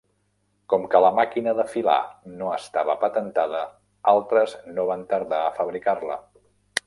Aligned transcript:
Com 0.73 0.85
que 0.93 1.01
la 1.05 1.11
màquina 1.17 1.51
de 1.59 1.65
filar 1.73 1.97
no 2.39 2.47
estava 2.55 2.97
patentada, 3.05 3.61
altres 4.15 4.57
no 4.79 4.87
van 4.93 5.07
tardar 5.15 5.45
a 5.51 5.55
fabricar-la. 5.61 6.19